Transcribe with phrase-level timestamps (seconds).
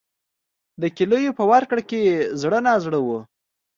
[0.81, 2.01] د کیلیو په ورکړه کې
[2.41, 3.07] زړه نازړه و.